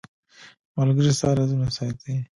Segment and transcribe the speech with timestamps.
[0.75, 2.13] •ملګری ستا رازونه ساتي.